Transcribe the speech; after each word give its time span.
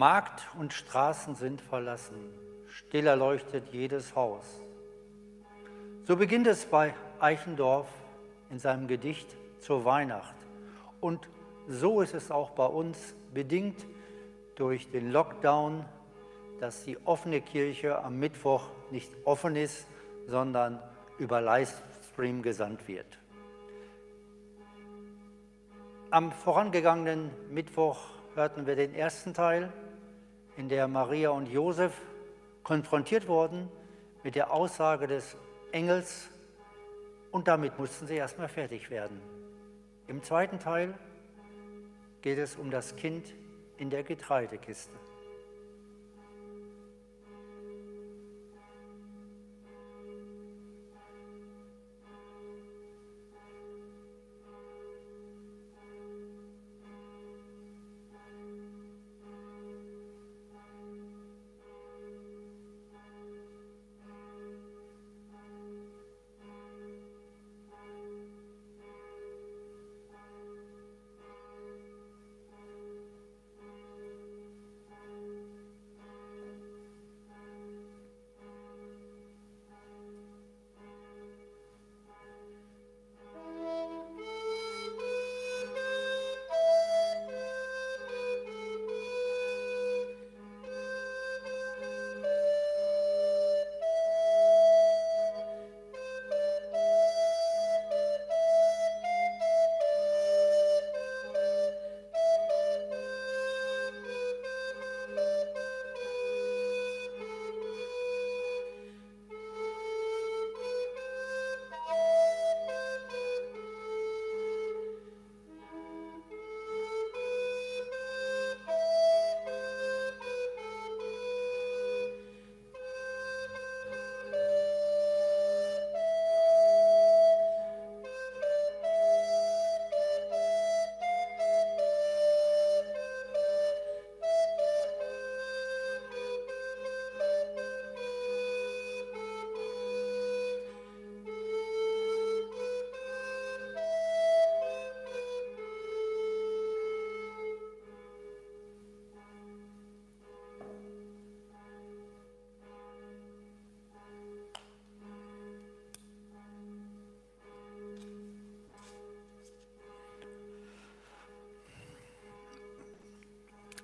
Markt 0.00 0.48
und 0.58 0.72
Straßen 0.72 1.34
sind 1.34 1.60
verlassen, 1.60 2.16
still 2.70 3.06
erleuchtet 3.06 3.68
jedes 3.70 4.16
Haus. 4.16 4.62
So 6.04 6.16
beginnt 6.16 6.46
es 6.46 6.64
bei 6.64 6.94
Eichendorff 7.18 7.86
in 8.48 8.58
seinem 8.58 8.88
Gedicht 8.88 9.36
zur 9.58 9.84
Weihnacht. 9.84 10.34
Und 11.02 11.28
so 11.68 12.00
ist 12.00 12.14
es 12.14 12.30
auch 12.30 12.52
bei 12.52 12.64
uns, 12.64 13.14
bedingt 13.34 13.86
durch 14.54 14.90
den 14.90 15.12
Lockdown, 15.12 15.84
dass 16.60 16.82
die 16.84 16.96
offene 17.06 17.42
Kirche 17.42 18.02
am 18.02 18.18
Mittwoch 18.18 18.70
nicht 18.90 19.12
offen 19.26 19.54
ist, 19.54 19.86
sondern 20.26 20.80
über 21.18 21.42
Livestream 21.42 22.40
gesandt 22.40 22.88
wird. 22.88 23.18
Am 26.08 26.32
vorangegangenen 26.32 27.30
Mittwoch 27.50 27.98
hörten 28.34 28.66
wir 28.66 28.76
den 28.76 28.94
ersten 28.94 29.34
Teil, 29.34 29.70
in 30.60 30.68
der 30.68 30.88
Maria 30.88 31.30
und 31.30 31.48
Josef 31.48 31.94
konfrontiert 32.64 33.28
wurden 33.28 33.70
mit 34.22 34.34
der 34.34 34.52
Aussage 34.52 35.06
des 35.06 35.34
Engels 35.72 36.28
und 37.30 37.48
damit 37.48 37.78
mussten 37.78 38.06
sie 38.06 38.16
erstmal 38.16 38.48
fertig 38.48 38.90
werden. 38.90 39.22
Im 40.06 40.22
zweiten 40.22 40.58
Teil 40.58 40.92
geht 42.20 42.36
es 42.36 42.56
um 42.56 42.70
das 42.70 42.94
Kind 42.96 43.34
in 43.78 43.88
der 43.88 44.02
Getreidekiste. 44.02 44.92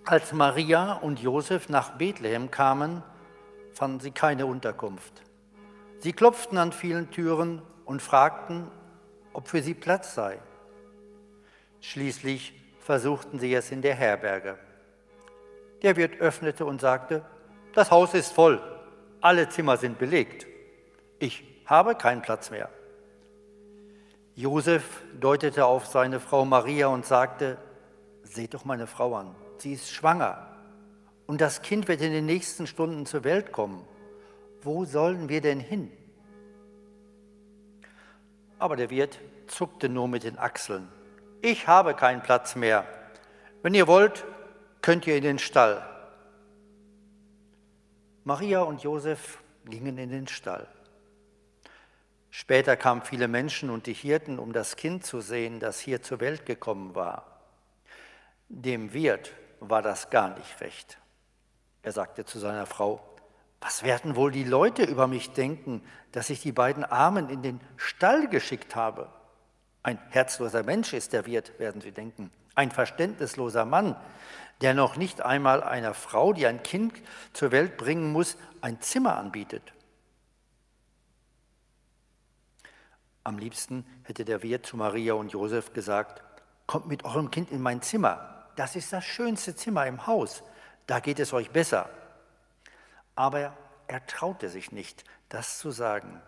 Als 0.08 0.32
Maria 0.32 0.92
und 0.92 1.18
Josef 1.18 1.68
nach 1.68 1.98
Bethlehem 1.98 2.52
kamen, 2.52 3.02
fanden 3.72 3.98
sie 3.98 4.12
keine 4.12 4.46
Unterkunft. 4.46 5.12
Sie 5.98 6.12
klopften 6.12 6.58
an 6.58 6.70
vielen 6.70 7.10
Türen 7.10 7.60
und 7.84 8.00
fragten, 8.00 8.70
ob 9.32 9.48
für 9.48 9.60
sie 9.62 9.74
Platz 9.74 10.14
sei. 10.14 10.38
Schließlich 11.80 12.54
versuchten 12.78 13.40
sie 13.40 13.52
es 13.52 13.72
in 13.72 13.82
der 13.82 13.96
Herberge. 13.96 14.56
Der 15.82 15.96
Wirt 15.96 16.20
öffnete 16.20 16.64
und 16.64 16.80
sagte, 16.80 17.24
das 17.74 17.90
Haus 17.90 18.14
ist 18.14 18.32
voll, 18.32 18.62
alle 19.20 19.48
Zimmer 19.48 19.76
sind 19.76 19.98
belegt. 19.98 20.46
Ich 21.18 21.42
habe 21.66 21.96
keinen 21.96 22.22
Platz 22.22 22.52
mehr. 22.52 22.68
Josef 24.36 25.02
deutete 25.18 25.66
auf 25.66 25.86
seine 25.86 26.20
Frau 26.20 26.44
Maria 26.44 26.86
und 26.86 27.04
sagte, 27.04 27.58
seht 28.26 28.54
doch 28.54 28.64
meine 28.64 28.86
Frau 28.86 29.14
an 29.16 29.34
sie 29.62 29.72
ist 29.72 29.90
schwanger 29.90 30.46
und 31.26 31.40
das 31.40 31.62
Kind 31.62 31.88
wird 31.88 32.00
in 32.00 32.12
den 32.12 32.26
nächsten 32.26 32.66
Stunden 32.66 33.06
zur 33.06 33.24
Welt 33.24 33.52
kommen. 33.52 33.84
Wo 34.62 34.84
sollen 34.84 35.28
wir 35.28 35.40
denn 35.40 35.60
hin? 35.60 35.90
Aber 38.58 38.76
der 38.76 38.90
Wirt 38.90 39.18
zuckte 39.46 39.88
nur 39.88 40.08
mit 40.08 40.24
den 40.24 40.38
Achseln. 40.38 40.88
Ich 41.42 41.68
habe 41.68 41.94
keinen 41.94 42.22
Platz 42.22 42.56
mehr. 42.56 42.86
Wenn 43.62 43.74
ihr 43.74 43.86
wollt, 43.86 44.24
könnt 44.82 45.06
ihr 45.06 45.16
in 45.16 45.22
den 45.22 45.38
Stall. 45.38 45.84
Maria 48.24 48.62
und 48.62 48.82
Josef 48.82 49.38
gingen 49.66 49.98
in 49.98 50.10
den 50.10 50.26
Stall. 50.26 50.66
Später 52.30 52.76
kamen 52.76 53.02
viele 53.02 53.28
Menschen 53.28 53.70
und 53.70 53.86
die 53.86 53.92
Hirten, 53.92 54.38
um 54.38 54.52
das 54.52 54.76
Kind 54.76 55.04
zu 55.04 55.20
sehen, 55.20 55.60
das 55.60 55.80
hier 55.80 56.02
zur 56.02 56.20
Welt 56.20 56.44
gekommen 56.44 56.94
war. 56.94 57.35
Dem 58.48 58.92
Wirt 58.92 59.32
war 59.60 59.82
das 59.82 60.10
gar 60.10 60.36
nicht 60.36 60.60
recht. 60.60 60.98
Er 61.82 61.92
sagte 61.92 62.24
zu 62.24 62.38
seiner 62.38 62.66
Frau, 62.66 63.00
was 63.60 63.82
werden 63.82 64.16
wohl 64.16 64.30
die 64.30 64.44
Leute 64.44 64.84
über 64.84 65.06
mich 65.06 65.32
denken, 65.32 65.82
dass 66.12 66.30
ich 66.30 66.40
die 66.40 66.52
beiden 66.52 66.84
Armen 66.84 67.28
in 67.30 67.42
den 67.42 67.60
Stall 67.76 68.28
geschickt 68.28 68.76
habe? 68.76 69.10
Ein 69.82 69.98
herzloser 70.10 70.62
Mensch 70.62 70.92
ist 70.92 71.12
der 71.12 71.26
Wirt, 71.26 71.58
werden 71.58 71.80
sie 71.80 71.92
denken. 71.92 72.30
Ein 72.54 72.70
verständnisloser 72.70 73.64
Mann, 73.64 73.96
der 74.60 74.74
noch 74.74 74.96
nicht 74.96 75.20
einmal 75.20 75.62
einer 75.62 75.94
Frau, 75.94 76.32
die 76.32 76.46
ein 76.46 76.62
Kind 76.62 76.94
zur 77.32 77.50
Welt 77.50 77.76
bringen 77.76 78.12
muss, 78.12 78.36
ein 78.60 78.80
Zimmer 78.80 79.16
anbietet. 79.16 79.72
Am 83.24 83.38
liebsten 83.38 83.84
hätte 84.04 84.24
der 84.24 84.42
Wirt 84.42 84.66
zu 84.66 84.76
Maria 84.76 85.14
und 85.14 85.32
Josef 85.32 85.72
gesagt, 85.72 86.22
kommt 86.66 86.86
mit 86.86 87.04
eurem 87.04 87.30
Kind 87.30 87.50
in 87.50 87.60
mein 87.60 87.82
Zimmer 87.82 88.35
das 88.56 88.76
ist 88.76 88.92
das 88.92 89.04
schönste 89.04 89.54
Zimmer 89.54 89.86
im 89.86 90.06
Haus, 90.06 90.42
da 90.86 91.00
geht 91.00 91.20
es 91.20 91.32
euch 91.32 91.50
besser. 91.50 91.88
Aber 93.14 93.56
er 93.86 94.06
traute 94.06 94.48
sich 94.48 94.72
nicht, 94.72 95.04
das 95.28 95.58
zu 95.58 95.70
sagen. 95.70 96.20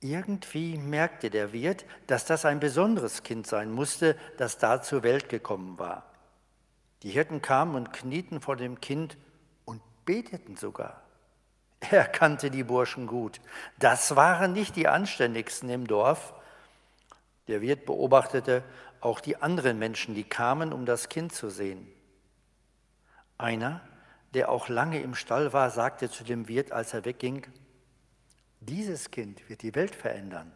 Irgendwie 0.00 0.76
merkte 0.76 1.30
der 1.30 1.52
Wirt, 1.52 1.84
dass 2.06 2.26
das 2.26 2.44
ein 2.44 2.60
besonderes 2.60 3.22
Kind 3.22 3.46
sein 3.46 3.72
musste, 3.72 4.16
das 4.36 4.58
da 4.58 4.82
zur 4.82 5.02
Welt 5.02 5.28
gekommen 5.28 5.78
war. 5.78 6.04
Die 7.02 7.10
Hirten 7.10 7.42
kamen 7.42 7.74
und 7.74 7.92
knieten 7.92 8.40
vor 8.40 8.56
dem 8.56 8.80
Kind 8.80 9.16
und 9.64 9.80
beteten 10.04 10.56
sogar. 10.56 11.02
Er 11.80 12.04
kannte 12.04 12.50
die 12.50 12.64
Burschen 12.64 13.06
gut. 13.06 13.40
Das 13.78 14.16
waren 14.16 14.52
nicht 14.52 14.76
die 14.76 14.88
anständigsten 14.88 15.68
im 15.68 15.86
Dorf. 15.86 16.34
Der 17.48 17.60
Wirt 17.60 17.86
beobachtete, 17.86 18.64
auch 19.00 19.20
die 19.20 19.36
anderen 19.36 19.78
Menschen, 19.78 20.14
die 20.14 20.24
kamen, 20.24 20.72
um 20.72 20.86
das 20.86 21.08
Kind 21.08 21.32
zu 21.32 21.48
sehen. 21.50 21.86
Einer, 23.38 23.80
der 24.34 24.50
auch 24.50 24.68
lange 24.68 25.00
im 25.00 25.14
Stall 25.14 25.52
war, 25.52 25.70
sagte 25.70 26.10
zu 26.10 26.24
dem 26.24 26.48
Wirt, 26.48 26.72
als 26.72 26.94
er 26.94 27.04
wegging, 27.04 27.46
dieses 28.60 29.10
Kind 29.10 29.48
wird 29.48 29.62
die 29.62 29.74
Welt 29.74 29.94
verändern. 29.94 30.52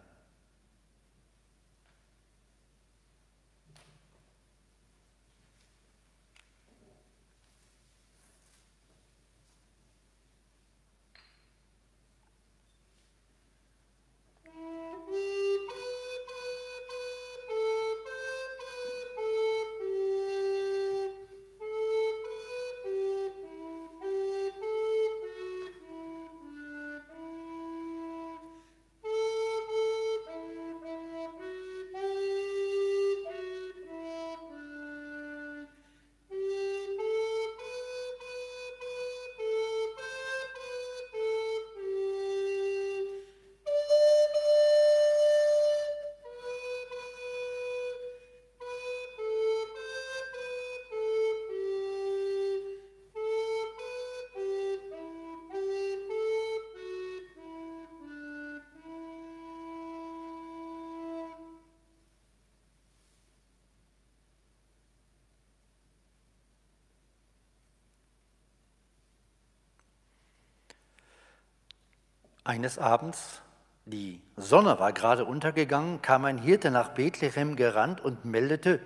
Eines 72.50 72.80
Abends, 72.80 73.42
die 73.84 74.20
Sonne 74.36 74.80
war 74.80 74.92
gerade 74.92 75.24
untergegangen, 75.24 76.02
kam 76.02 76.24
ein 76.24 76.36
Hirte 76.36 76.72
nach 76.72 76.88
Bethlehem 76.88 77.54
gerannt 77.54 78.00
und 78.00 78.24
meldete, 78.24 78.80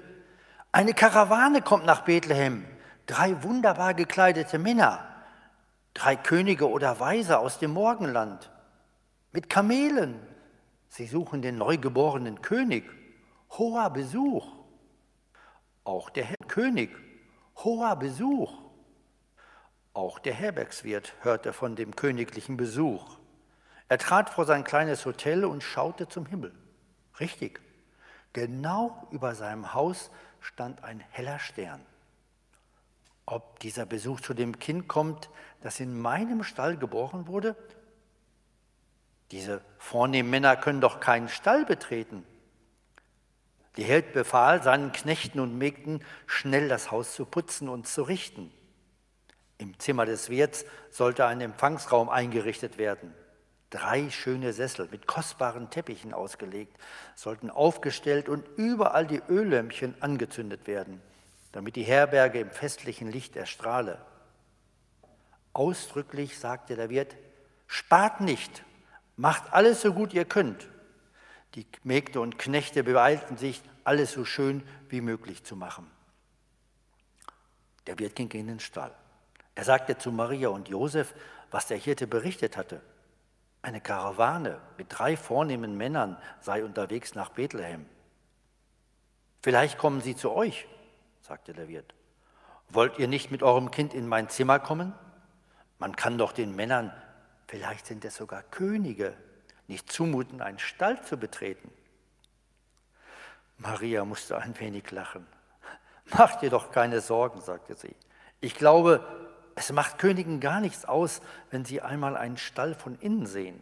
eine 0.70 0.92
Karawane 0.92 1.62
kommt 1.62 1.86
nach 1.86 2.02
Bethlehem, 2.02 2.66
drei 3.06 3.42
wunderbar 3.42 3.94
gekleidete 3.94 4.58
Männer, 4.58 5.02
drei 5.94 6.14
Könige 6.14 6.68
oder 6.68 7.00
Weise 7.00 7.38
aus 7.38 7.58
dem 7.58 7.70
Morgenland, 7.70 8.50
mit 9.32 9.48
Kamelen. 9.48 10.20
Sie 10.88 11.06
suchen 11.06 11.40
den 11.40 11.56
neugeborenen 11.56 12.42
König. 12.42 12.84
Hoher 13.52 13.88
Besuch. 13.88 14.46
Auch 15.84 16.10
der 16.10 16.24
Herr 16.24 16.48
König. 16.48 16.90
Hoher 17.56 17.96
Besuch. 17.96 18.52
Auch 19.94 20.18
der 20.18 20.34
Herbergswirt 20.34 21.14
hörte 21.22 21.54
von 21.54 21.76
dem 21.76 21.96
königlichen 21.96 22.58
Besuch. 22.58 23.23
Er 23.88 23.98
trat 23.98 24.30
vor 24.30 24.46
sein 24.46 24.64
kleines 24.64 25.04
Hotel 25.04 25.44
und 25.44 25.62
schaute 25.62 26.08
zum 26.08 26.26
Himmel. 26.26 26.52
Richtig, 27.20 27.60
genau 28.32 29.06
über 29.10 29.34
seinem 29.34 29.74
Haus 29.74 30.10
stand 30.40 30.82
ein 30.84 31.00
heller 31.10 31.38
Stern. 31.38 31.84
Ob 33.26 33.58
dieser 33.60 33.86
Besuch 33.86 34.20
zu 34.20 34.34
dem 34.34 34.58
Kind 34.58 34.88
kommt, 34.88 35.30
das 35.62 35.80
in 35.80 35.98
meinem 35.98 36.44
Stall 36.44 36.76
geboren 36.76 37.26
wurde? 37.26 37.56
Diese 39.30 39.62
vornehmen 39.78 40.30
Männer 40.30 40.56
können 40.56 40.80
doch 40.80 41.00
keinen 41.00 41.28
Stall 41.28 41.64
betreten. 41.64 42.26
Die 43.76 43.84
Held 43.84 44.12
befahl 44.12 44.62
seinen 44.62 44.92
Knechten 44.92 45.40
und 45.40 45.56
Mägden, 45.56 46.04
schnell 46.26 46.68
das 46.68 46.90
Haus 46.90 47.14
zu 47.14 47.24
putzen 47.24 47.68
und 47.68 47.88
zu 47.88 48.02
richten. 48.02 48.52
Im 49.58 49.78
Zimmer 49.78 50.04
des 50.04 50.28
Wirts 50.28 50.64
sollte 50.90 51.26
ein 51.26 51.40
Empfangsraum 51.40 52.08
eingerichtet 52.08 52.78
werden. 52.78 53.14
Drei 53.74 54.08
schöne 54.08 54.52
Sessel 54.52 54.86
mit 54.92 55.08
kostbaren 55.08 55.68
Teppichen 55.68 56.14
ausgelegt 56.14 56.78
sollten 57.16 57.50
aufgestellt 57.50 58.28
und 58.28 58.46
überall 58.56 59.04
die 59.04 59.20
Öllämpchen 59.28 60.00
angezündet 60.00 60.68
werden, 60.68 61.02
damit 61.50 61.74
die 61.74 61.82
Herberge 61.82 62.38
im 62.38 62.52
festlichen 62.52 63.10
Licht 63.10 63.34
erstrahle. 63.34 63.98
Ausdrücklich 65.54 66.38
sagte 66.38 66.76
der 66.76 66.88
Wirt, 66.88 67.16
spart 67.66 68.20
nicht, 68.20 68.62
macht 69.16 69.52
alles 69.52 69.82
so 69.82 69.92
gut 69.92 70.14
ihr 70.14 70.24
könnt. 70.24 70.68
Die 71.56 71.66
Mägde 71.82 72.20
und 72.20 72.38
Knechte 72.38 72.84
beeilten 72.84 73.36
sich, 73.36 73.60
alles 73.82 74.12
so 74.12 74.24
schön 74.24 74.62
wie 74.88 75.00
möglich 75.00 75.42
zu 75.42 75.56
machen. 75.56 75.90
Der 77.88 77.98
Wirt 77.98 78.14
ging 78.14 78.30
in 78.30 78.46
den 78.46 78.60
Stall. 78.60 78.94
Er 79.56 79.64
sagte 79.64 79.98
zu 79.98 80.12
Maria 80.12 80.50
und 80.50 80.68
Josef, 80.68 81.12
was 81.50 81.66
der 81.66 81.76
Hirte 81.76 82.06
berichtet 82.06 82.56
hatte. 82.56 82.80
Eine 83.64 83.80
Karawane 83.80 84.60
mit 84.76 84.88
drei 84.90 85.16
vornehmen 85.16 85.74
Männern 85.78 86.18
sei 86.42 86.62
unterwegs 86.62 87.14
nach 87.14 87.30
Bethlehem. 87.30 87.86
Vielleicht 89.40 89.78
kommen 89.78 90.02
sie 90.02 90.14
zu 90.14 90.32
euch, 90.32 90.68
sagte 91.22 91.54
der 91.54 91.66
Wirt. 91.66 91.94
Wollt 92.68 92.98
ihr 92.98 93.08
nicht 93.08 93.30
mit 93.30 93.42
eurem 93.42 93.70
Kind 93.70 93.94
in 93.94 94.06
mein 94.06 94.28
Zimmer 94.28 94.58
kommen? 94.58 94.92
Man 95.78 95.96
kann 95.96 96.18
doch 96.18 96.32
den 96.32 96.54
Männern, 96.54 96.92
vielleicht 97.46 97.86
sind 97.86 98.04
es 98.04 98.16
sogar 98.16 98.42
Könige, 98.42 99.16
nicht 99.66 99.90
zumuten, 99.90 100.42
einen 100.42 100.58
Stall 100.58 101.02
zu 101.02 101.16
betreten. 101.16 101.72
Maria 103.56 104.04
musste 104.04 104.36
ein 104.36 104.60
wenig 104.60 104.90
lachen. 104.90 105.26
Macht 106.18 106.42
dir 106.42 106.50
doch 106.50 106.70
keine 106.70 107.00
Sorgen, 107.00 107.40
sagte 107.40 107.76
sie. 107.76 107.96
Ich 108.42 108.56
glaube, 108.56 109.23
es 109.54 109.70
macht 109.72 109.98
Königen 109.98 110.40
gar 110.40 110.60
nichts 110.60 110.84
aus, 110.84 111.20
wenn 111.50 111.64
sie 111.64 111.80
einmal 111.80 112.16
einen 112.16 112.36
Stall 112.36 112.74
von 112.74 112.98
innen 113.00 113.26
sehen. 113.26 113.60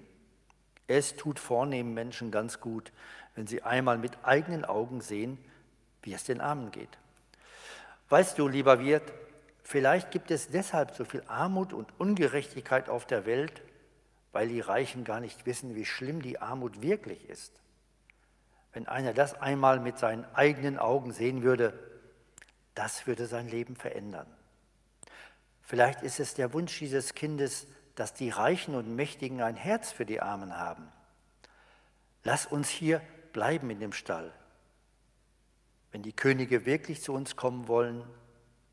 Es 0.86 1.16
tut 1.16 1.38
vornehmen 1.38 1.94
Menschen 1.94 2.30
ganz 2.30 2.60
gut, 2.60 2.92
wenn 3.34 3.46
sie 3.46 3.62
einmal 3.62 3.98
mit 3.98 4.24
eigenen 4.24 4.64
Augen 4.64 5.00
sehen, 5.00 5.38
wie 6.02 6.12
es 6.12 6.24
den 6.24 6.40
Armen 6.40 6.70
geht. 6.70 6.98
Weißt 8.08 8.38
du, 8.38 8.48
lieber 8.48 8.80
Wirt, 8.80 9.12
vielleicht 9.62 10.10
gibt 10.10 10.30
es 10.30 10.48
deshalb 10.48 10.94
so 10.94 11.04
viel 11.04 11.22
Armut 11.28 11.72
und 11.72 11.88
Ungerechtigkeit 11.98 12.88
auf 12.88 13.06
der 13.06 13.24
Welt, 13.26 13.62
weil 14.32 14.48
die 14.48 14.60
Reichen 14.60 15.04
gar 15.04 15.20
nicht 15.20 15.46
wissen, 15.46 15.74
wie 15.74 15.84
schlimm 15.84 16.22
die 16.22 16.40
Armut 16.40 16.82
wirklich 16.82 17.28
ist. 17.28 17.52
Wenn 18.72 18.88
einer 18.88 19.12
das 19.12 19.40
einmal 19.40 19.80
mit 19.80 19.98
seinen 19.98 20.24
eigenen 20.34 20.78
Augen 20.78 21.12
sehen 21.12 21.42
würde, 21.42 21.78
das 22.74 23.06
würde 23.06 23.26
sein 23.26 23.48
Leben 23.48 23.76
verändern. 23.76 24.26
Vielleicht 25.72 26.02
ist 26.02 26.20
es 26.20 26.34
der 26.34 26.52
Wunsch 26.52 26.78
dieses 26.80 27.14
Kindes, 27.14 27.66
dass 27.94 28.12
die 28.12 28.28
Reichen 28.28 28.74
und 28.74 28.94
Mächtigen 28.94 29.40
ein 29.40 29.56
Herz 29.56 29.90
für 29.90 30.04
die 30.04 30.20
Armen 30.20 30.58
haben. 30.58 30.86
Lass 32.24 32.44
uns 32.44 32.68
hier 32.68 33.00
bleiben 33.32 33.70
in 33.70 33.80
dem 33.80 33.94
Stall. 33.94 34.34
Wenn 35.90 36.02
die 36.02 36.12
Könige 36.12 36.66
wirklich 36.66 37.00
zu 37.00 37.14
uns 37.14 37.36
kommen 37.36 37.68
wollen, 37.68 38.04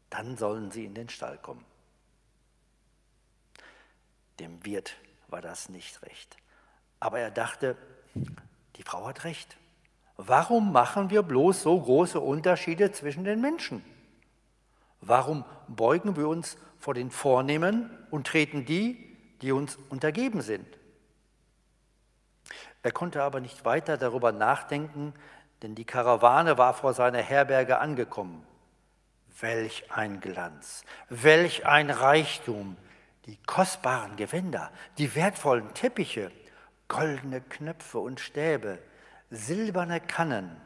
dann 0.09 0.35
sollen 0.35 0.71
sie 0.71 0.83
in 0.83 0.93
den 0.93 1.07
Stall 1.07 1.37
kommen. 1.37 1.63
Dem 4.41 4.65
Wirt 4.65 4.97
war 5.29 5.41
das 5.41 5.69
nicht 5.69 6.03
recht. 6.03 6.35
Aber 6.99 7.21
er 7.21 7.31
dachte, 7.31 7.77
die 8.75 8.83
Frau 8.83 9.07
hat 9.07 9.23
recht. 9.23 9.55
Warum 10.17 10.73
machen 10.73 11.09
wir 11.11 11.23
bloß 11.23 11.61
so 11.61 11.79
große 11.79 12.19
Unterschiede 12.19 12.91
zwischen 12.91 13.23
den 13.23 13.39
Menschen? 13.39 13.85
Warum 14.99 15.45
beugen 15.69 16.17
wir 16.17 16.27
uns 16.27 16.57
vor 16.79 16.93
den 16.93 17.11
Vornehmen 17.11 17.89
und 18.09 18.27
treten 18.27 18.65
die, 18.65 19.17
die 19.41 19.51
uns 19.51 19.77
untergeben 19.89 20.41
sind? 20.41 20.65
Er 22.81 22.91
konnte 22.91 23.21
aber 23.23 23.41
nicht 23.41 23.65
weiter 23.65 23.97
darüber 23.97 24.31
nachdenken, 24.31 25.13
denn 25.61 25.75
die 25.75 25.85
Karawane 25.85 26.57
war 26.57 26.73
vor 26.73 26.93
seiner 26.93 27.21
Herberge 27.21 27.79
angekommen. 27.79 28.45
Welch 29.41 29.91
ein 29.91 30.19
Glanz, 30.21 30.83
welch 31.09 31.65
ein 31.65 31.89
Reichtum, 31.89 32.77
die 33.25 33.37
kostbaren 33.45 34.15
Gewänder, 34.15 34.71
die 34.97 35.13
wertvollen 35.15 35.73
Teppiche, 35.73 36.31
goldene 36.87 37.41
Knöpfe 37.41 37.99
und 37.99 38.19
Stäbe, 38.19 38.79
silberne 39.29 39.99
Kannen, 39.99 40.59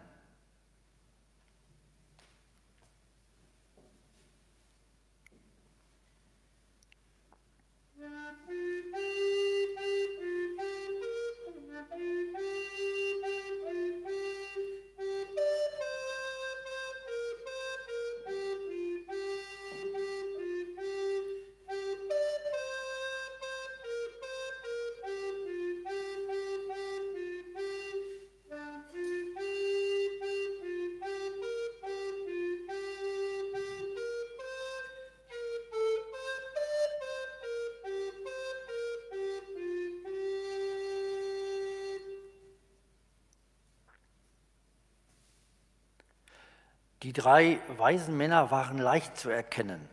Die 47.04 47.12
drei 47.12 47.60
weisen 47.78 48.16
Männer 48.16 48.50
waren 48.50 48.78
leicht 48.78 49.18
zu 49.18 49.30
erkennen. 49.30 49.90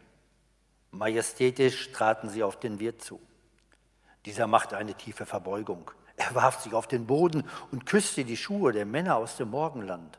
Majestätisch 0.93 1.90
traten 1.90 2.29
sie 2.29 2.45
auf 2.45 2.61
den 2.61 2.79
Wirt 2.79 3.02
zu. 3.02 3.21
Dieser 4.26 4.47
machte 4.47 4.76
eine 4.76 4.95
tiefe 4.95 5.26
Verbeugung. 5.26 5.90
Er 6.17 6.35
warf 6.37 6.61
sich 6.61 6.73
auf 6.73 6.87
den 6.87 7.07
Boden 7.07 7.43
und 7.73 7.85
küsste 7.85 8.25
die 8.25 8.37
Schuhe 8.37 8.73
der 8.73 8.87
Männer 8.87 9.17
aus 9.17 9.37
dem 9.37 9.50
Morgenland. 9.50 10.19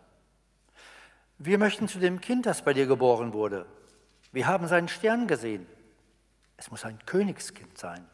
Wir 1.38 1.58
möchten 1.58 1.88
zu 1.88 2.00
dem 2.00 2.20
Kind, 2.20 2.46
das 2.46 2.62
bei 2.62 2.74
dir 2.74 2.88
geboren 2.88 3.32
wurde. 3.32 3.66
Wir 4.34 4.48
haben 4.48 4.68
seinen 4.68 4.90
Stern 4.90 5.28
gesehen. 5.28 5.66
Es 6.58 6.72
muss 6.72 6.84
ein 6.84 7.00
Königskind 7.06 7.78
sein. 7.78 8.06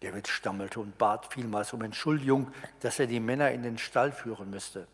Der 0.00 0.14
Wirt 0.14 0.28
stammelte 0.28 0.80
und 0.80 0.96
bat 0.96 1.32
vielmals 1.34 1.74
um 1.74 1.82
Entschuldigung, 1.82 2.50
dass 2.80 2.98
er 2.98 3.06
die 3.06 3.20
Männer 3.20 3.50
in 3.50 3.62
den 3.62 3.76
Stall 3.76 4.10
führen 4.10 4.48
müsste. 4.48 4.86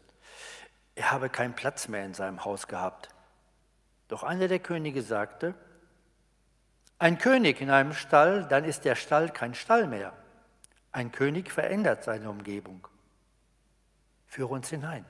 Er 0.94 1.10
habe 1.10 1.28
keinen 1.28 1.54
Platz 1.54 1.88
mehr 1.88 2.04
in 2.04 2.14
seinem 2.14 2.44
Haus 2.44 2.68
gehabt. 2.68 3.08
Doch 4.08 4.22
einer 4.22 4.48
der 4.48 4.60
Könige 4.60 5.02
sagte, 5.02 5.54
ein 6.98 7.18
König 7.18 7.60
in 7.60 7.70
einem 7.70 7.92
Stall, 7.92 8.46
dann 8.48 8.64
ist 8.64 8.84
der 8.84 8.94
Stall 8.94 9.30
kein 9.30 9.54
Stall 9.54 9.86
mehr. 9.86 10.12
Ein 10.92 11.10
König 11.10 11.50
verändert 11.50 12.04
seine 12.04 12.30
Umgebung. 12.30 12.86
Führe 14.26 14.54
uns 14.54 14.70
hinein. 14.70 15.04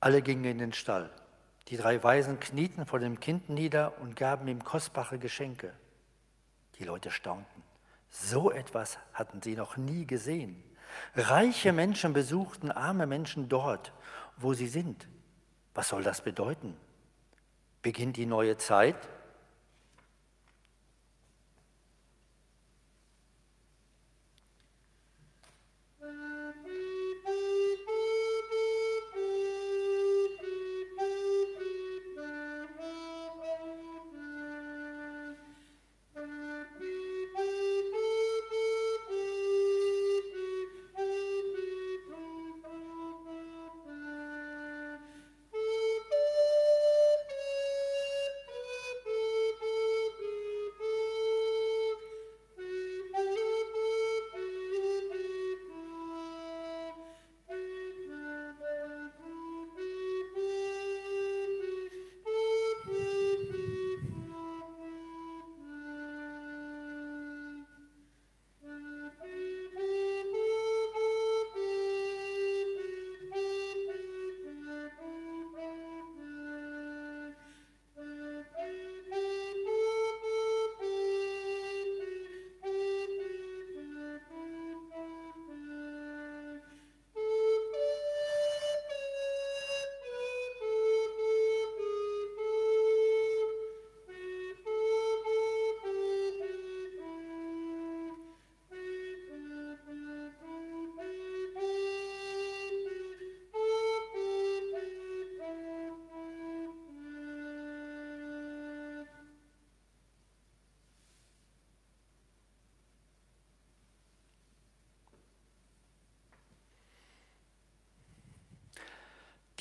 Alle 0.00 0.20
gingen 0.20 0.44
in 0.44 0.58
den 0.58 0.72
Stall. 0.74 1.10
Die 1.68 1.78
drei 1.78 2.02
Weisen 2.02 2.38
knieten 2.40 2.84
vor 2.84 2.98
dem 2.98 3.20
Kind 3.20 3.48
nieder 3.48 3.98
und 4.00 4.16
gaben 4.16 4.46
ihm 4.48 4.62
kostbare 4.62 5.18
Geschenke. 5.18 5.72
Die 6.78 6.84
Leute 6.84 7.10
staunten. 7.10 7.62
So 8.10 8.50
etwas 8.50 8.98
hatten 9.14 9.40
sie 9.40 9.56
noch 9.56 9.78
nie 9.78 10.06
gesehen. 10.06 10.62
Reiche 11.16 11.72
Menschen 11.72 12.12
besuchten 12.12 12.70
arme 12.70 13.06
Menschen 13.06 13.48
dort, 13.48 13.92
wo 14.36 14.54
sie 14.54 14.68
sind. 14.68 15.08
Was 15.74 15.88
soll 15.88 16.02
das 16.02 16.22
bedeuten? 16.22 16.76
Beginnt 17.82 18.16
die 18.16 18.26
neue 18.26 18.56
Zeit? 18.56 18.96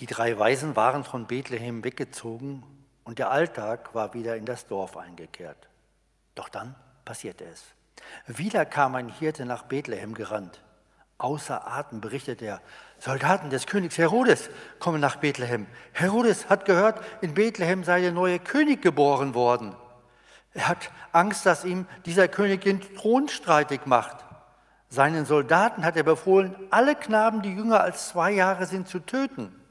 Die 0.03 0.13
drei 0.13 0.38
Weisen 0.38 0.75
waren 0.75 1.05
von 1.05 1.27
Bethlehem 1.27 1.86
weggezogen 1.86 2.62
und 3.05 3.19
der 3.19 3.31
Alltag 3.31 3.95
war 3.95 4.13
wieder 4.13 4.36
in 4.36 4.43
das 4.43 4.67
Dorf 4.67 4.98
eingekehrt. 4.98 5.69
Doch 6.36 6.50
dann 6.50 6.75
passierte 7.05 7.45
es. 7.45 7.63
Wieder 8.27 8.65
kam 8.65 8.95
ein 8.95 9.07
Hirte 9.07 9.45
nach 9.45 9.63
Bethlehem 9.63 10.13
gerannt. 10.13 10.62
Außer 11.19 11.65
Atem 11.65 12.01
berichtet 12.01 12.41
er, 12.41 12.60
Soldaten 13.00 13.50
des 13.50 13.65
Königs 13.65 13.98
Herodes 13.98 14.50
kommen 14.77 15.00
nach 15.00 15.15
Bethlehem. 15.15 15.67
Herodes 15.93 16.50
hat 16.50 16.65
gehört, 16.65 17.00
in 17.22 17.33
Bethlehem 17.33 17.86
sei 17.86 18.01
der 18.01 18.12
neue 18.12 18.39
König 18.39 18.81
geboren 18.81 19.33
worden. 19.36 19.74
Er 20.53 20.67
hat 20.67 20.91
Angst, 21.13 21.45
dass 21.45 21.63
ihm 21.63 21.88
dieser 22.05 22.27
König 22.27 22.60
den 22.60 22.81
Thron 22.81 23.29
streitig 23.29 23.86
macht. 23.86 24.17
Seinen 24.89 25.25
Soldaten 25.25 25.86
hat 25.86 25.95
er 25.95 26.03
befohlen, 26.03 26.57
alle 26.72 26.95
Knaben, 26.95 27.41
die 27.41 27.55
jünger 27.55 27.79
als 27.79 28.10
zwei 28.10 28.31
Jahre 28.31 28.65
sind, 28.65 28.89
zu 28.89 29.00
töten. 29.00 29.62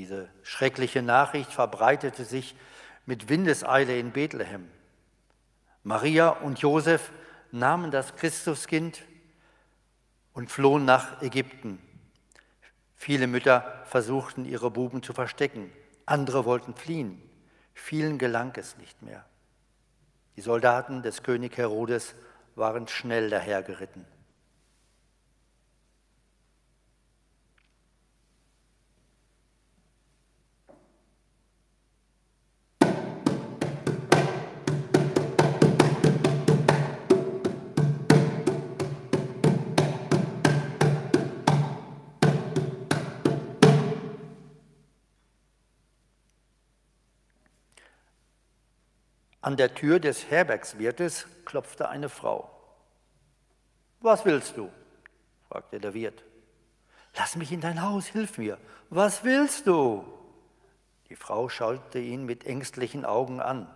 Diese 0.00 0.30
schreckliche 0.42 1.02
Nachricht 1.02 1.52
verbreitete 1.52 2.24
sich 2.24 2.56
mit 3.04 3.28
Windeseile 3.28 3.98
in 3.98 4.12
Bethlehem. 4.12 4.66
Maria 5.82 6.30
und 6.30 6.58
Josef 6.60 7.12
nahmen 7.52 7.90
das 7.90 8.16
Christuskind 8.16 9.02
und 10.32 10.50
flohen 10.50 10.86
nach 10.86 11.20
Ägypten. 11.20 11.82
Viele 12.96 13.26
Mütter 13.26 13.82
versuchten, 13.84 14.46
ihre 14.46 14.70
Buben 14.70 15.02
zu 15.02 15.12
verstecken. 15.12 15.70
Andere 16.06 16.46
wollten 16.46 16.74
fliehen. 16.74 17.20
Vielen 17.74 18.16
gelang 18.16 18.54
es 18.56 18.78
nicht 18.78 19.02
mehr. 19.02 19.26
Die 20.36 20.40
Soldaten 20.40 21.02
des 21.02 21.22
König 21.22 21.58
Herodes 21.58 22.14
waren 22.54 22.88
schnell 22.88 23.28
dahergeritten. 23.28 24.06
An 49.42 49.56
der 49.56 49.74
Tür 49.74 50.00
des 50.00 50.30
Herbergswirtes 50.30 51.26
klopfte 51.44 51.88
eine 51.88 52.08
Frau. 52.08 52.50
Was 54.00 54.24
willst 54.24 54.56
du? 54.56 54.70
fragte 55.48 55.80
der 55.80 55.94
Wirt. 55.94 56.22
Lass 57.16 57.36
mich 57.36 57.50
in 57.50 57.60
dein 57.60 57.82
Haus, 57.82 58.06
hilf 58.06 58.38
mir. 58.38 58.58
Was 58.88 59.24
willst 59.24 59.66
du? 59.66 60.04
Die 61.08 61.16
Frau 61.16 61.48
schaute 61.48 61.98
ihn 61.98 62.24
mit 62.24 62.44
ängstlichen 62.46 63.04
Augen 63.04 63.40
an. 63.40 63.68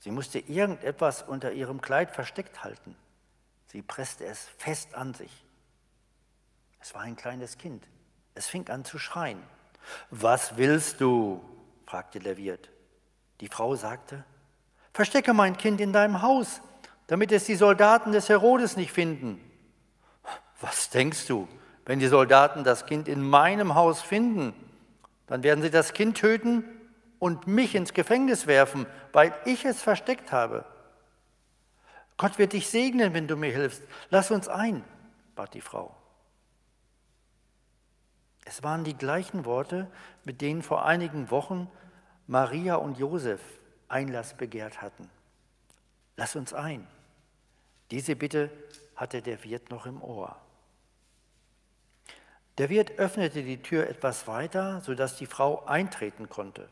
Sie 0.00 0.10
musste 0.10 0.38
irgendetwas 0.38 1.22
unter 1.22 1.52
ihrem 1.52 1.80
Kleid 1.80 2.10
versteckt 2.10 2.64
halten. 2.64 2.96
Sie 3.66 3.82
presste 3.82 4.24
es 4.24 4.48
fest 4.58 4.94
an 4.94 5.14
sich. 5.14 5.44
Es 6.80 6.94
war 6.94 7.02
ein 7.02 7.16
kleines 7.16 7.58
Kind. 7.58 7.86
Es 8.34 8.48
fing 8.48 8.68
an 8.70 8.84
zu 8.84 8.98
schreien. 8.98 9.42
Was 10.10 10.56
willst 10.56 11.00
du? 11.00 11.44
fragte 11.86 12.18
der 12.18 12.36
Wirt. 12.36 12.70
Die 13.40 13.48
Frau 13.48 13.74
sagte, 13.74 14.24
verstecke 14.92 15.32
mein 15.32 15.56
Kind 15.56 15.80
in 15.80 15.92
deinem 15.92 16.22
Haus, 16.22 16.60
damit 17.06 17.32
es 17.32 17.44
die 17.44 17.56
Soldaten 17.56 18.12
des 18.12 18.28
Herodes 18.28 18.76
nicht 18.76 18.92
finden. 18.92 19.40
Was 20.60 20.90
denkst 20.90 21.26
du, 21.26 21.48
wenn 21.86 21.98
die 21.98 22.06
Soldaten 22.06 22.64
das 22.64 22.86
Kind 22.86 23.08
in 23.08 23.22
meinem 23.22 23.74
Haus 23.74 24.02
finden? 24.02 24.52
Dann 25.26 25.42
werden 25.42 25.62
sie 25.62 25.70
das 25.70 25.94
Kind 25.94 26.18
töten 26.18 26.64
und 27.18 27.46
mich 27.46 27.74
ins 27.74 27.94
Gefängnis 27.94 28.46
werfen, 28.46 28.86
weil 29.12 29.34
ich 29.44 29.64
es 29.64 29.80
versteckt 29.80 30.32
habe. 30.32 30.64
Gott 32.16 32.38
wird 32.38 32.52
dich 32.52 32.68
segnen, 32.68 33.14
wenn 33.14 33.28
du 33.28 33.36
mir 33.36 33.52
hilfst. 33.52 33.82
Lass 34.10 34.30
uns 34.30 34.48
ein, 34.48 34.84
bat 35.34 35.54
die 35.54 35.62
Frau. 35.62 35.96
Es 38.44 38.62
waren 38.62 38.84
die 38.84 38.96
gleichen 38.96 39.44
Worte, 39.46 39.90
mit 40.24 40.40
denen 40.42 40.62
vor 40.62 40.84
einigen 40.84 41.30
Wochen 41.30 41.70
Maria 42.30 42.76
und 42.76 42.96
Josef 42.96 43.40
Einlass 43.88 44.34
begehrt 44.34 44.80
hatten. 44.80 45.10
Lass 46.16 46.36
uns 46.36 46.54
ein. 46.54 46.86
Diese 47.90 48.14
Bitte 48.14 48.52
hatte 48.94 49.20
der 49.20 49.42
Wirt 49.42 49.70
noch 49.70 49.84
im 49.84 50.00
Ohr. 50.00 50.40
Der 52.56 52.68
Wirt 52.68 53.00
öffnete 53.00 53.42
die 53.42 53.60
Tür 53.60 53.88
etwas 53.88 54.28
weiter, 54.28 54.80
sodass 54.80 55.16
die 55.16 55.26
Frau 55.26 55.66
eintreten 55.66 56.28
konnte. 56.28 56.68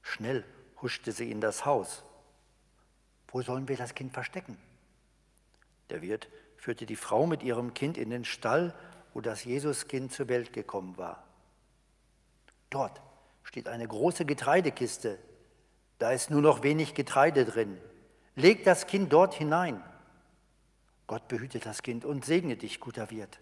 Schnell 0.00 0.42
huschte 0.80 1.12
sie 1.12 1.30
in 1.30 1.42
das 1.42 1.66
Haus. 1.66 2.02
Wo 3.28 3.42
sollen 3.42 3.68
wir 3.68 3.76
das 3.76 3.94
Kind 3.94 4.14
verstecken? 4.14 4.56
Der 5.90 6.00
Wirt 6.00 6.30
führte 6.56 6.86
die 6.86 6.96
Frau 6.96 7.26
mit 7.26 7.42
ihrem 7.42 7.74
Kind 7.74 7.98
in 7.98 8.08
den 8.08 8.24
Stall, 8.24 8.72
wo 9.12 9.20
das 9.20 9.44
Jesuskind 9.44 10.12
zur 10.12 10.28
Welt 10.28 10.54
gekommen 10.54 10.96
war. 10.96 11.22
Dort 12.70 13.02
steht 13.46 13.68
eine 13.68 13.86
große 13.86 14.26
Getreidekiste. 14.26 15.18
Da 15.98 16.10
ist 16.10 16.30
nur 16.30 16.42
noch 16.42 16.62
wenig 16.62 16.94
Getreide 16.94 17.44
drin. 17.44 17.78
Leg 18.34 18.64
das 18.64 18.86
Kind 18.86 19.12
dort 19.12 19.34
hinein. 19.34 19.82
Gott 21.06 21.28
behüte 21.28 21.60
das 21.60 21.82
Kind 21.82 22.04
und 22.04 22.24
segne 22.24 22.56
dich, 22.56 22.80
guter 22.80 23.10
Wirt, 23.10 23.38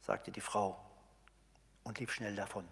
sagte 0.00 0.32
die 0.32 0.40
Frau 0.40 0.82
und 1.84 2.00
lief 2.00 2.10
schnell 2.10 2.34
davon. 2.34 2.66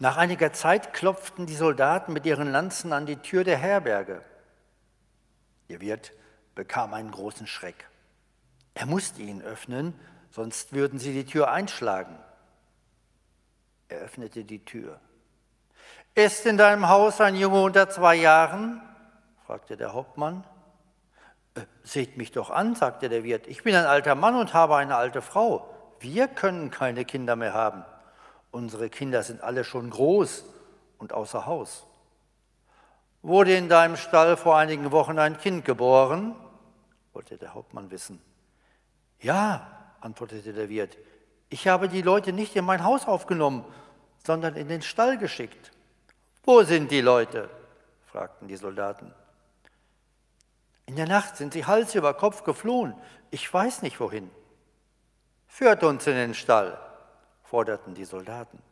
Nach 0.00 0.16
einiger 0.16 0.50
Zeit 0.54 0.94
klopften 0.94 1.44
die 1.44 1.54
Soldaten 1.54 2.14
mit 2.14 2.24
ihren 2.24 2.50
Lanzen 2.50 2.94
an 2.94 3.04
die 3.04 3.18
Tür 3.18 3.44
der 3.44 3.58
Herberge. 3.58 4.22
Der 5.68 5.82
Wirt 5.82 6.12
bekam 6.54 6.94
einen 6.94 7.10
großen 7.10 7.46
Schreck. 7.46 7.86
Er 8.72 8.86
musste 8.86 9.20
ihn 9.20 9.42
öffnen, 9.42 9.92
sonst 10.30 10.72
würden 10.72 10.98
sie 10.98 11.12
die 11.12 11.26
Tür 11.26 11.50
einschlagen. 11.50 12.18
Er 13.88 13.98
öffnete 13.98 14.42
die 14.42 14.64
Tür. 14.64 14.98
Ist 16.14 16.46
in 16.46 16.56
deinem 16.56 16.88
Haus 16.88 17.20
ein 17.20 17.36
Junge 17.36 17.60
unter 17.60 17.90
zwei 17.90 18.14
Jahren? 18.14 18.80
fragte 19.44 19.76
der 19.76 19.92
Hauptmann. 19.92 20.44
Äh, 21.54 21.60
seht 21.82 22.16
mich 22.16 22.32
doch 22.32 22.48
an, 22.48 22.74
sagte 22.74 23.10
der 23.10 23.22
Wirt. 23.22 23.46
Ich 23.48 23.64
bin 23.64 23.74
ein 23.74 23.84
alter 23.84 24.14
Mann 24.14 24.36
und 24.36 24.54
habe 24.54 24.76
eine 24.76 24.96
alte 24.96 25.20
Frau. 25.20 25.68
Wir 25.98 26.26
können 26.26 26.70
keine 26.70 27.04
Kinder 27.04 27.36
mehr 27.36 27.52
haben. 27.52 27.84
Unsere 28.50 28.90
Kinder 28.90 29.22
sind 29.22 29.42
alle 29.42 29.64
schon 29.64 29.90
groß 29.90 30.44
und 30.98 31.12
außer 31.12 31.46
Haus. 31.46 31.86
Wurde 33.22 33.54
in 33.54 33.68
deinem 33.68 33.96
Stall 33.96 34.36
vor 34.36 34.56
einigen 34.56 34.90
Wochen 34.92 35.18
ein 35.18 35.38
Kind 35.38 35.64
geboren? 35.64 36.34
wollte 37.12 37.36
der 37.36 37.54
Hauptmann 37.54 37.90
wissen. 37.90 38.20
Ja, 39.20 39.92
antwortete 40.00 40.52
der 40.52 40.68
Wirt, 40.68 40.96
ich 41.48 41.66
habe 41.68 41.88
die 41.88 42.02
Leute 42.02 42.32
nicht 42.32 42.54
in 42.56 42.64
mein 42.64 42.84
Haus 42.84 43.06
aufgenommen, 43.06 43.64
sondern 44.24 44.54
in 44.54 44.68
den 44.68 44.82
Stall 44.82 45.18
geschickt. 45.18 45.72
Wo 46.44 46.62
sind 46.62 46.90
die 46.90 47.00
Leute? 47.00 47.50
fragten 48.06 48.48
die 48.48 48.56
Soldaten. 48.56 49.12
In 50.86 50.96
der 50.96 51.06
Nacht 51.06 51.36
sind 51.36 51.52
sie 51.52 51.66
Hals 51.66 51.94
über 51.94 52.14
Kopf 52.14 52.44
geflohen. 52.44 52.94
Ich 53.30 53.52
weiß 53.52 53.82
nicht 53.82 54.00
wohin. 54.00 54.30
Führt 55.46 55.84
uns 55.84 56.06
in 56.06 56.14
den 56.14 56.34
Stall, 56.34 56.78
forderten 57.50 57.94
die 57.94 58.04
Soldaten. 58.04 58.62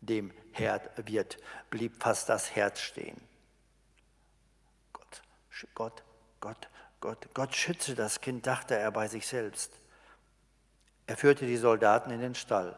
Dem 0.00 0.32
Herdwirt 0.50 1.36
blieb 1.70 2.02
fast 2.02 2.28
das 2.28 2.56
Herz 2.56 2.80
stehen. 2.80 3.20
Gott, 4.92 5.22
Gott, 5.76 6.02
Gott, 6.40 6.68
Gott, 7.00 7.28
Gott 7.32 7.54
schütze 7.54 7.94
das 7.94 8.20
Kind, 8.20 8.44
dachte 8.44 8.74
er 8.74 8.90
bei 8.90 9.06
sich 9.06 9.24
selbst. 9.28 9.72
Er 11.06 11.16
führte 11.16 11.46
die 11.46 11.56
Soldaten 11.56 12.10
in 12.10 12.20
den 12.20 12.34
Stall. 12.34 12.76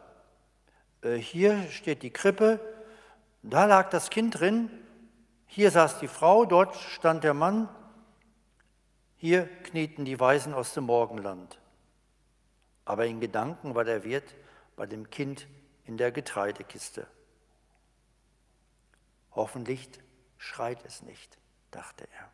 Äh, 1.01 1.15
hier 1.15 1.71
steht 1.71 2.03
die 2.03 2.11
Krippe, 2.11 2.59
da 3.41 3.65
lag 3.65 3.89
das 3.89 4.11
Kind 4.11 4.39
drin, 4.39 4.69
hier 5.47 5.71
saß 5.71 5.97
die 5.97 6.07
Frau, 6.07 6.45
dort 6.45 6.75
stand 6.75 7.23
der 7.23 7.33
Mann, 7.33 7.67
hier 9.17 9.47
knieten 9.63 10.05
die 10.05 10.19
Weisen 10.19 10.53
aus 10.53 10.75
dem 10.75 10.83
Morgenland. 10.83 11.59
Aber 12.83 13.07
in 13.07 13.19
Gedanken 13.19 13.73
war 13.73 13.85
der 13.85 14.03
Wirt 14.03 14.35
bei 14.75 14.85
dem 14.85 15.09
Kind 15.09 15.47
in 15.85 15.97
der 15.97 16.11
Getreidekiste. 16.11 17.07
Hoffentlich 19.31 19.89
schreit 20.37 20.83
es 20.85 21.01
nicht, 21.01 21.37
dachte 21.71 22.07
er. 22.17 22.29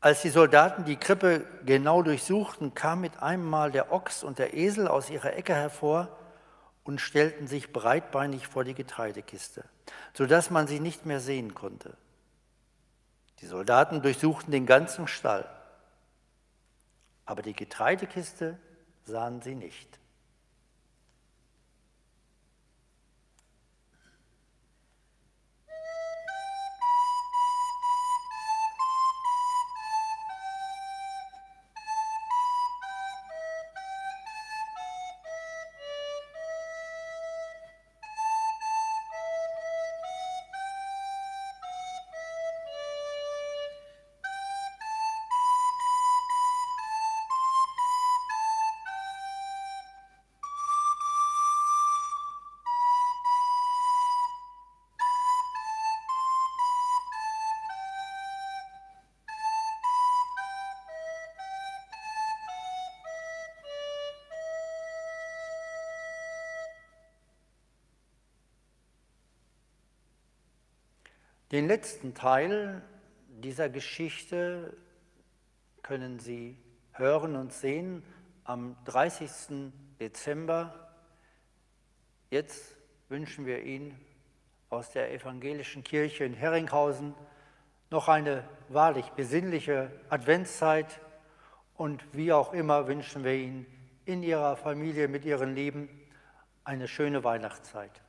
Als 0.00 0.20
die 0.20 0.28
Soldaten 0.28 0.84
die 0.84 0.96
Krippe 0.96 1.46
genau 1.64 2.02
durchsuchten, 2.02 2.74
kam 2.74 3.00
mit 3.00 3.22
einem 3.22 3.48
Mal 3.48 3.72
der 3.72 3.90
Ochs 3.90 4.22
und 4.22 4.38
der 4.38 4.54
Esel 4.54 4.86
aus 4.86 5.08
ihrer 5.08 5.34
Ecke 5.34 5.54
hervor 5.54 6.14
und 6.84 7.00
stellten 7.00 7.46
sich 7.46 7.72
breitbeinig 7.72 8.46
vor 8.46 8.64
die 8.64 8.74
Getreidekiste, 8.74 9.64
sodass 10.12 10.50
man 10.50 10.66
sie 10.66 10.78
nicht 10.78 11.06
mehr 11.06 11.20
sehen 11.20 11.54
konnte. 11.54 11.96
Die 13.40 13.46
Soldaten 13.46 14.02
durchsuchten 14.02 14.52
den 14.52 14.66
ganzen 14.66 15.08
Stall, 15.08 15.48
aber 17.24 17.40
die 17.40 17.54
Getreidekiste 17.54 18.58
sahen 19.04 19.40
sie 19.40 19.54
nicht. 19.54 19.98
Den 71.54 71.68
letzten 71.68 72.14
Teil 72.14 72.82
dieser 73.28 73.68
Geschichte 73.68 74.76
können 75.84 76.18
Sie 76.18 76.58
hören 76.90 77.36
und 77.36 77.52
sehen 77.52 78.02
am 78.42 78.74
30. 78.86 79.70
Dezember. 80.00 80.90
Jetzt 82.28 82.74
wünschen 83.08 83.46
wir 83.46 83.62
Ihnen 83.62 83.96
aus 84.68 84.90
der 84.90 85.12
evangelischen 85.12 85.84
Kirche 85.84 86.24
in 86.24 86.34
Herringhausen 86.34 87.14
noch 87.88 88.08
eine 88.08 88.42
wahrlich 88.68 89.10
besinnliche 89.10 89.92
Adventszeit 90.08 91.00
und 91.76 92.04
wie 92.12 92.32
auch 92.32 92.52
immer 92.52 92.88
wünschen 92.88 93.22
wir 93.22 93.34
Ihnen 93.34 93.64
in 94.06 94.24
Ihrer 94.24 94.56
Familie 94.56 95.06
mit 95.06 95.24
Ihren 95.24 95.54
Lieben 95.54 95.88
eine 96.64 96.88
schöne 96.88 97.22
Weihnachtszeit. 97.22 98.03